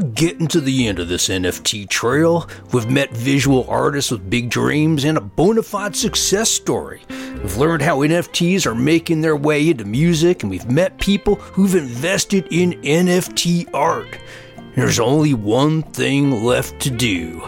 getting 0.00 0.46
to 0.46 0.60
the 0.60 0.86
end 0.86 1.00
of 1.00 1.08
this 1.08 1.28
NFT 1.28 1.88
trail. 1.88 2.48
We've 2.72 2.88
met 2.88 3.10
visual 3.10 3.66
artists 3.68 4.12
with 4.12 4.30
big 4.30 4.48
dreams 4.48 5.02
and 5.02 5.18
a 5.18 5.20
bona 5.20 5.64
fide 5.64 5.96
success 5.96 6.48
story. 6.48 7.02
We've 7.08 7.56
learned 7.56 7.82
how 7.82 7.98
NFTs 7.98 8.64
are 8.64 8.76
making 8.76 9.22
their 9.22 9.34
way 9.34 9.70
into 9.70 9.86
music, 9.86 10.44
and 10.44 10.50
we've 10.50 10.70
met 10.70 11.00
people 11.00 11.34
who've 11.34 11.74
invested 11.74 12.46
in 12.52 12.80
NFT 12.82 13.70
art. 13.74 14.16
There's 14.76 15.00
only 15.00 15.34
one 15.34 15.82
thing 15.82 16.44
left 16.44 16.78
to 16.82 16.90
do. 16.90 17.42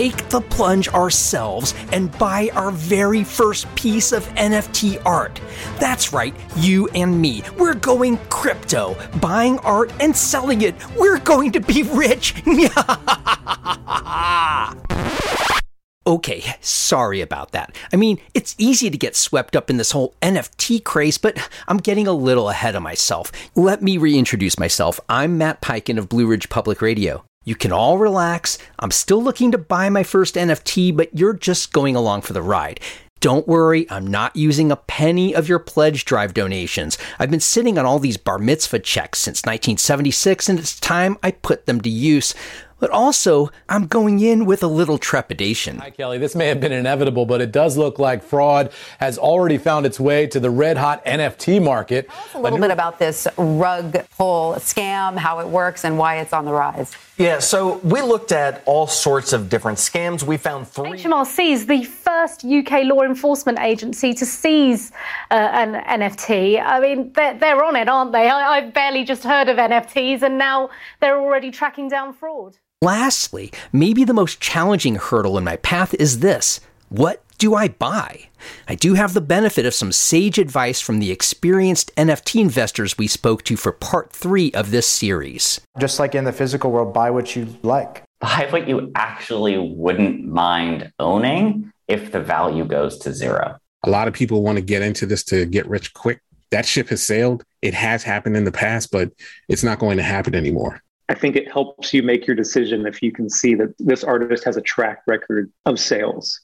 Take 0.00 0.30
the 0.30 0.40
plunge 0.40 0.88
ourselves 0.88 1.74
and 1.92 2.10
buy 2.18 2.48
our 2.54 2.70
very 2.70 3.22
first 3.22 3.66
piece 3.74 4.12
of 4.12 4.26
NFT 4.28 4.98
art. 5.04 5.38
That's 5.78 6.10
right, 6.10 6.34
you 6.56 6.88
and 6.94 7.20
me. 7.20 7.42
We're 7.58 7.74
going 7.74 8.16
crypto, 8.30 8.96
buying 9.20 9.58
art 9.58 9.92
and 10.00 10.16
selling 10.16 10.62
it. 10.62 10.74
We're 10.96 11.18
going 11.18 11.52
to 11.52 11.60
be 11.60 11.82
rich. 11.82 12.42
Okay, 16.06 16.42
sorry 16.60 17.20
about 17.20 17.52
that. 17.52 17.76
I 17.92 17.96
mean, 17.96 18.18
it's 18.32 18.56
easy 18.58 18.90
to 18.90 18.96
get 18.96 19.14
swept 19.14 19.54
up 19.54 19.68
in 19.68 19.76
this 19.76 19.92
whole 19.92 20.14
NFT 20.22 20.82
craze, 20.82 21.18
but 21.18 21.38
I'm 21.68 21.76
getting 21.76 22.08
a 22.08 22.12
little 22.12 22.48
ahead 22.48 22.74
of 22.74 22.82
myself. 22.82 23.30
Let 23.54 23.82
me 23.82 23.98
reintroduce 23.98 24.58
myself. 24.58 24.98
I'm 25.10 25.36
Matt 25.36 25.60
Peiken 25.60 25.98
of 25.98 26.08
Blue 26.08 26.26
Ridge 26.26 26.48
Public 26.48 26.80
Radio. 26.80 27.22
You 27.42 27.54
can 27.54 27.72
all 27.72 27.96
relax. 27.96 28.58
I'm 28.80 28.90
still 28.90 29.22
looking 29.22 29.50
to 29.52 29.56
buy 29.56 29.88
my 29.88 30.02
first 30.02 30.34
NFT, 30.34 30.94
but 30.94 31.16
you're 31.16 31.32
just 31.32 31.72
going 31.72 31.96
along 31.96 32.20
for 32.20 32.34
the 32.34 32.42
ride. 32.42 32.80
Don't 33.20 33.48
worry, 33.48 33.90
I'm 33.90 34.06
not 34.06 34.36
using 34.36 34.70
a 34.70 34.76
penny 34.76 35.34
of 35.34 35.48
your 35.48 35.58
pledge 35.58 36.04
drive 36.04 36.34
donations. 36.34 36.98
I've 37.18 37.30
been 37.30 37.40
sitting 37.40 37.78
on 37.78 37.86
all 37.86 37.98
these 37.98 38.18
bar 38.18 38.38
mitzvah 38.38 38.80
checks 38.80 39.20
since 39.20 39.40
1976, 39.40 40.50
and 40.50 40.58
it's 40.58 40.78
time 40.78 41.16
I 41.22 41.30
put 41.30 41.64
them 41.64 41.80
to 41.80 41.88
use 41.88 42.34
but 42.80 42.90
also 42.90 43.50
I'm 43.68 43.86
going 43.86 44.20
in 44.20 44.46
with 44.46 44.62
a 44.62 44.66
little 44.66 44.98
trepidation. 44.98 45.78
Hi, 45.78 45.90
Kelly. 45.90 46.18
This 46.18 46.34
may 46.34 46.48
have 46.48 46.60
been 46.60 46.72
inevitable, 46.72 47.26
but 47.26 47.40
it 47.40 47.52
does 47.52 47.76
look 47.76 47.98
like 47.98 48.22
fraud 48.22 48.72
has 48.98 49.18
already 49.18 49.58
found 49.58 49.86
its 49.86 50.00
way 50.00 50.26
to 50.26 50.40
the 50.40 50.50
red 50.50 50.76
hot 50.76 51.04
NFT 51.04 51.62
market. 51.62 52.08
Tell 52.08 52.18
us 52.18 52.34
a 52.34 52.38
little 52.38 52.56
a 52.56 52.60
new- 52.60 52.64
bit 52.64 52.72
about 52.72 52.98
this 52.98 53.28
rug 53.36 53.96
pull 54.16 54.54
scam, 54.54 55.16
how 55.16 55.38
it 55.40 55.48
works, 55.48 55.84
and 55.84 55.96
why 55.98 56.16
it's 56.16 56.32
on 56.32 56.44
the 56.44 56.52
rise. 56.52 56.96
Yeah, 57.20 57.38
so 57.38 57.76
we 57.84 58.00
looked 58.00 58.32
at 58.32 58.62
all 58.64 58.86
sorts 58.86 59.34
of 59.34 59.50
different 59.50 59.76
scams. 59.76 60.22
We 60.22 60.38
found 60.38 60.66
three. 60.66 60.92
HMRC 60.92 61.52
is 61.52 61.66
the 61.66 61.84
first 61.84 62.46
UK 62.46 62.84
law 62.84 63.02
enforcement 63.02 63.58
agency 63.58 64.14
to 64.14 64.24
seize 64.24 64.90
uh, 65.30 65.34
an 65.34 66.00
NFT. 66.00 66.62
I 66.64 66.80
mean, 66.80 67.12
they're, 67.12 67.34
they're 67.34 67.62
on 67.62 67.76
it, 67.76 67.90
aren't 67.90 68.12
they? 68.12 68.26
I, 68.30 68.56
I've 68.56 68.72
barely 68.72 69.04
just 69.04 69.22
heard 69.22 69.50
of 69.50 69.58
NFTs, 69.58 70.22
and 70.22 70.38
now 70.38 70.70
they're 71.00 71.18
already 71.18 71.50
tracking 71.50 71.88
down 71.90 72.14
fraud. 72.14 72.56
Lastly, 72.82 73.52
maybe 73.74 74.04
the 74.04 74.14
most 74.14 74.40
challenging 74.40 74.94
hurdle 74.94 75.36
in 75.36 75.44
my 75.44 75.56
path 75.56 75.92
is 75.94 76.20
this 76.20 76.60
what 76.88 77.22
do 77.36 77.54
I 77.54 77.68
buy? 77.68 78.30
I 78.68 78.74
do 78.74 78.94
have 78.94 79.12
the 79.12 79.20
benefit 79.20 79.66
of 79.66 79.74
some 79.74 79.92
sage 79.92 80.38
advice 80.38 80.80
from 80.80 80.98
the 80.98 81.10
experienced 81.10 81.94
NFT 81.96 82.40
investors 82.40 82.96
we 82.96 83.06
spoke 83.06 83.42
to 83.44 83.56
for 83.58 83.70
part 83.70 84.14
three 84.14 84.50
of 84.52 84.70
this 84.70 84.86
series. 84.86 85.60
Just 85.78 85.98
like 85.98 86.14
in 86.14 86.24
the 86.24 86.32
physical 86.32 86.70
world, 86.70 86.94
buy 86.94 87.10
what 87.10 87.36
you 87.36 87.54
like. 87.62 88.02
Buy 88.18 88.46
what 88.48 88.66
you 88.66 88.90
actually 88.94 89.58
wouldn't 89.58 90.24
mind 90.24 90.90
owning 90.98 91.70
if 91.86 92.12
the 92.12 92.20
value 92.20 92.64
goes 92.64 92.96
to 93.00 93.12
zero. 93.12 93.58
A 93.82 93.90
lot 93.90 94.08
of 94.08 94.14
people 94.14 94.42
want 94.42 94.56
to 94.56 94.62
get 94.62 94.80
into 94.80 95.04
this 95.04 95.22
to 95.24 95.44
get 95.44 95.68
rich 95.68 95.92
quick. 95.92 96.22
That 96.50 96.64
ship 96.64 96.88
has 96.88 97.02
sailed. 97.02 97.44
It 97.60 97.74
has 97.74 98.02
happened 98.02 98.38
in 98.38 98.44
the 98.44 98.52
past, 98.52 98.90
but 98.90 99.12
it's 99.50 99.62
not 99.62 99.78
going 99.78 99.98
to 99.98 100.02
happen 100.02 100.34
anymore. 100.34 100.80
I 101.10 101.14
think 101.14 101.34
it 101.34 101.50
helps 101.50 101.92
you 101.92 102.04
make 102.04 102.24
your 102.24 102.36
decision 102.36 102.86
if 102.86 103.02
you 103.02 103.10
can 103.10 103.28
see 103.28 103.56
that 103.56 103.74
this 103.80 104.04
artist 104.04 104.44
has 104.44 104.56
a 104.56 104.60
track 104.60 105.02
record 105.08 105.50
of 105.66 105.80
sales. 105.80 106.40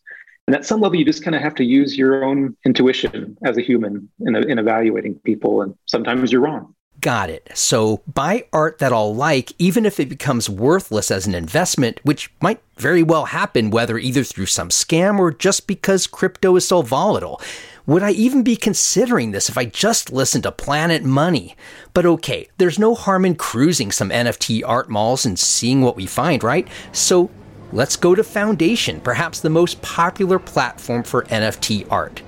And 0.48 0.56
at 0.56 0.66
some 0.66 0.80
level, 0.80 0.98
you 0.98 1.04
just 1.04 1.22
kind 1.22 1.36
of 1.36 1.42
have 1.42 1.54
to 1.54 1.64
use 1.64 1.96
your 1.96 2.24
own 2.24 2.56
intuition 2.66 3.38
as 3.44 3.56
a 3.56 3.60
human 3.60 4.08
in, 4.20 4.34
in 4.34 4.58
evaluating 4.58 5.20
people. 5.24 5.62
And 5.62 5.76
sometimes 5.86 6.32
you're 6.32 6.40
wrong. 6.40 6.74
Got 7.00 7.30
it. 7.30 7.48
So 7.54 8.02
buy 8.12 8.46
art 8.52 8.78
that 8.78 8.92
I'll 8.92 9.14
like, 9.14 9.52
even 9.60 9.86
if 9.86 10.00
it 10.00 10.08
becomes 10.08 10.50
worthless 10.50 11.12
as 11.12 11.28
an 11.28 11.34
investment, 11.36 12.00
which 12.02 12.32
might 12.40 12.60
very 12.76 13.04
well 13.04 13.26
happen, 13.26 13.70
whether 13.70 13.98
either 13.98 14.24
through 14.24 14.46
some 14.46 14.70
scam 14.70 15.20
or 15.20 15.30
just 15.30 15.68
because 15.68 16.08
crypto 16.08 16.56
is 16.56 16.66
so 16.66 16.82
volatile. 16.82 17.40
Would 17.86 18.02
I 18.02 18.10
even 18.10 18.42
be 18.42 18.56
considering 18.56 19.30
this 19.30 19.48
if 19.48 19.56
I 19.56 19.64
just 19.64 20.10
listened 20.10 20.42
to 20.42 20.50
Planet 20.50 21.04
Money? 21.04 21.54
But 21.94 22.04
okay, 22.04 22.48
there's 22.58 22.80
no 22.80 22.96
harm 22.96 23.24
in 23.24 23.36
cruising 23.36 23.92
some 23.92 24.10
NFT 24.10 24.62
art 24.66 24.90
malls 24.90 25.24
and 25.24 25.38
seeing 25.38 25.82
what 25.82 25.94
we 25.94 26.04
find, 26.04 26.42
right? 26.42 26.66
So 26.90 27.30
let's 27.72 27.94
go 27.94 28.16
to 28.16 28.24
Foundation, 28.24 29.00
perhaps 29.00 29.38
the 29.38 29.50
most 29.50 29.80
popular 29.82 30.40
platform 30.40 31.04
for 31.04 31.22
NFT 31.26 31.86
art. 31.88 32.22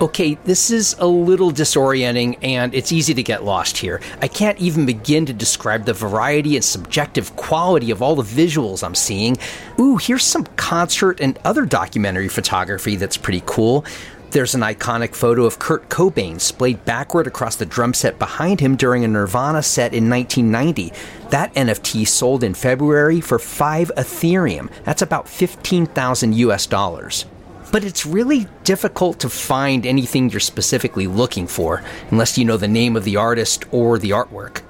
Okay, 0.00 0.38
this 0.44 0.70
is 0.70 0.94
a 1.00 1.06
little 1.08 1.50
disorienting 1.50 2.38
and 2.40 2.72
it's 2.72 2.92
easy 2.92 3.14
to 3.14 3.22
get 3.24 3.42
lost 3.42 3.76
here. 3.76 4.00
I 4.22 4.28
can't 4.28 4.60
even 4.60 4.86
begin 4.86 5.26
to 5.26 5.32
describe 5.32 5.84
the 5.84 5.92
variety 5.92 6.54
and 6.54 6.64
subjective 6.64 7.34
quality 7.34 7.90
of 7.90 8.00
all 8.00 8.14
the 8.14 8.22
visuals 8.22 8.84
I'm 8.84 8.94
seeing. 8.94 9.36
Ooh, 9.80 9.96
here's 9.96 10.22
some 10.22 10.44
concert 10.54 11.18
and 11.20 11.36
other 11.44 11.66
documentary 11.66 12.28
photography 12.28 12.94
that's 12.94 13.16
pretty 13.16 13.42
cool. 13.44 13.84
There's 14.30 14.54
an 14.54 14.60
iconic 14.60 15.14
photo 15.14 15.44
of 15.44 15.58
Kurt 15.58 15.88
Cobain 15.88 16.38
splayed 16.38 16.84
backward 16.84 17.26
across 17.26 17.56
the 17.56 17.64
drum 17.64 17.94
set 17.94 18.18
behind 18.18 18.60
him 18.60 18.76
during 18.76 19.02
a 19.02 19.08
Nirvana 19.08 19.62
set 19.62 19.94
in 19.94 20.10
1990. 20.10 20.92
That 21.30 21.54
NFT 21.54 22.06
sold 22.06 22.44
in 22.44 22.52
February 22.52 23.22
for 23.22 23.38
5 23.38 23.90
Ethereum. 23.96 24.70
That's 24.84 25.00
about 25.00 25.30
15,000 25.30 26.34
US 26.34 26.66
dollars. 26.66 27.24
But 27.72 27.84
it's 27.84 28.04
really 28.04 28.46
difficult 28.64 29.18
to 29.20 29.30
find 29.30 29.86
anything 29.86 30.28
you're 30.28 30.40
specifically 30.40 31.06
looking 31.06 31.46
for 31.46 31.82
unless 32.10 32.36
you 32.36 32.44
know 32.44 32.58
the 32.58 32.68
name 32.68 32.96
of 32.96 33.04
the 33.04 33.16
artist 33.16 33.64
or 33.72 33.98
the 33.98 34.10
artwork. 34.10 34.60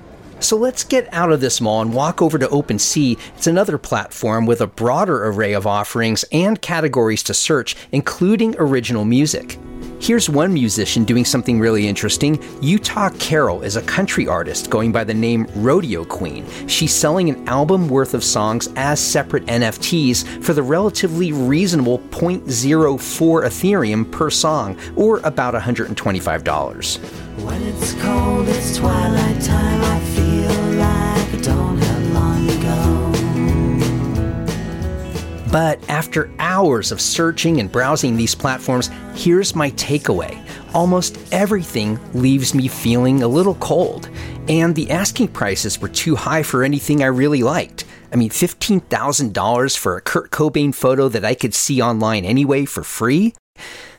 So 0.41 0.56
let's 0.56 0.84
get 0.84 1.12
out 1.12 1.32
of 1.32 1.41
this 1.41 1.60
mall 1.60 1.82
and 1.82 1.93
walk 1.93 2.22
over 2.22 2.38
to 2.38 2.47
OpenSea. 2.47 3.19
It's 3.37 3.47
another 3.47 3.78
platform 3.78 4.47
with 4.47 4.60
a 4.60 4.66
broader 4.66 5.26
array 5.26 5.53
of 5.53 5.66
offerings 5.66 6.25
and 6.31 6.60
categories 6.60 7.22
to 7.25 7.34
search, 7.34 7.76
including 7.93 8.54
original 8.59 9.04
music. 9.04 9.59
Here's 10.00 10.31
one 10.31 10.54
musician 10.54 11.04
doing 11.04 11.25
something 11.25 11.59
really 11.59 11.88
interesting. 11.88 12.41
Utah 12.62 13.10
Carol 13.19 13.62
is 13.62 13.75
a 13.75 13.82
country 13.82 14.28
artist 14.28 14.70
going 14.70 14.92
by 14.92 15.03
the 15.03 15.12
name 15.12 15.47
Rodeo 15.56 16.04
Queen. 16.04 16.47
She's 16.69 16.94
selling 16.94 17.28
an 17.28 17.48
album 17.48 17.88
worth 17.88 18.14
of 18.14 18.22
songs 18.22 18.69
as 18.76 19.00
separate 19.00 19.44
NFTs 19.47 20.42
for 20.42 20.53
the 20.53 20.62
relatively 20.62 21.32
reasonable 21.32 21.98
0.04 22.10 23.44
Ethereum 23.44 24.10
per 24.10 24.31
song, 24.31 24.78
or 24.94 25.19
about 25.25 25.54
$125. 25.54 26.98
When 27.44 27.62
it's 27.62 27.94
cold, 27.94 28.48
it's 28.48 28.76
twilight 28.78 29.42
time, 29.42 29.82
I 29.82 30.00
feel 30.14 30.57
But 35.50 35.82
after 35.88 36.31
hours 36.38 36.92
of 36.92 37.00
searching 37.00 37.59
and 37.60 37.72
browsing 37.72 38.16
these 38.16 38.34
platforms, 38.34 38.91
here's 39.14 39.54
my 39.54 39.70
takeaway. 39.72 40.38
Almost 40.75 41.16
everything 41.32 41.98
leaves 42.12 42.54
me 42.54 42.69
feeling 42.69 43.22
a 43.22 43.28
little 43.28 43.54
cold, 43.54 44.10
and 44.48 44.75
the 44.75 44.91
asking 44.91 45.28
prices 45.28 45.81
were 45.81 45.88
too 45.88 46.16
high 46.16 46.42
for 46.42 46.62
anything 46.62 47.03
I 47.03 47.06
really 47.06 47.42
liked. 47.42 47.87
I 48.12 48.16
mean, 48.16 48.31
$15,000 48.31 49.76
for 49.76 49.96
a 49.96 50.02
Kurt 50.02 50.31
Cobain 50.31 50.75
photo 50.75 51.08
that 51.08 51.25
I 51.25 51.34
could 51.34 51.55
see 51.55 51.81
online 51.81 52.26
anyway 52.26 52.67
for 52.67 52.82
free? 52.82 53.34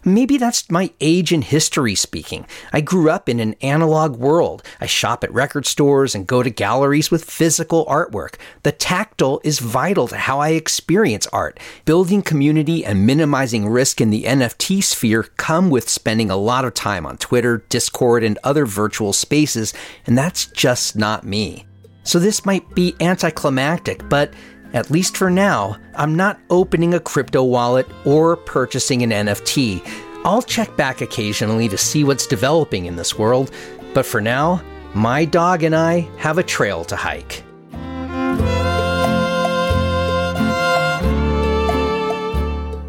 Maybe 0.05 0.37
that's 0.37 0.71
my 0.71 0.91
age 1.01 1.31
and 1.33 1.43
history 1.43 1.95
speaking. 1.95 2.45
I 2.71 2.81
grew 2.81 3.09
up 3.09 3.27
in 3.27 3.39
an 3.39 3.55
analog 3.61 4.15
world. 4.15 4.63
I 4.79 4.85
shop 4.85 5.23
at 5.23 5.33
record 5.33 5.65
stores 5.65 6.15
and 6.15 6.25
go 6.27 6.41
to 6.41 6.49
galleries 6.49 7.11
with 7.11 7.29
physical 7.29 7.85
artwork. 7.85 8.35
The 8.63 8.71
tactile 8.71 9.41
is 9.43 9.59
vital 9.59 10.07
to 10.07 10.17
how 10.17 10.39
I 10.39 10.49
experience 10.49 11.27
art. 11.27 11.59
Building 11.85 12.21
community 12.21 12.85
and 12.85 13.05
minimizing 13.05 13.67
risk 13.67 13.99
in 13.99 14.09
the 14.09 14.23
NFT 14.23 14.83
sphere 14.83 15.23
come 15.37 15.69
with 15.69 15.89
spending 15.89 16.29
a 16.29 16.37
lot 16.37 16.65
of 16.65 16.73
time 16.73 17.05
on 17.05 17.17
Twitter, 17.17 17.65
Discord, 17.69 18.23
and 18.23 18.39
other 18.43 18.65
virtual 18.65 19.13
spaces, 19.13 19.73
and 20.05 20.17
that's 20.17 20.45
just 20.47 20.95
not 20.95 21.25
me. 21.25 21.65
So 22.03 22.17
this 22.17 22.45
might 22.45 22.73
be 22.73 22.95
anticlimactic, 23.01 24.07
but 24.09 24.33
at 24.73 24.91
least 24.91 25.17
for 25.17 25.29
now, 25.29 25.77
I'm 25.95 26.15
not 26.15 26.39
opening 26.49 26.93
a 26.93 26.99
crypto 26.99 27.43
wallet 27.43 27.87
or 28.05 28.35
purchasing 28.35 29.01
an 29.03 29.11
NFT. 29.11 29.81
I'll 30.25 30.41
check 30.41 30.75
back 30.77 31.01
occasionally 31.01 31.67
to 31.69 31.77
see 31.77 32.03
what's 32.03 32.27
developing 32.27 32.85
in 32.85 32.95
this 32.95 33.17
world, 33.17 33.51
but 33.93 34.05
for 34.05 34.21
now, 34.21 34.61
my 34.93 35.25
dog 35.25 35.63
and 35.63 35.75
I 35.75 36.01
have 36.17 36.37
a 36.37 36.43
trail 36.43 36.83
to 36.85 36.95
hike. 36.95 37.43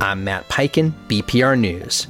I'm 0.02 0.24
Matt 0.24 0.48
Peiken, 0.48 0.92
BPR 1.08 1.58
News. 1.58 2.08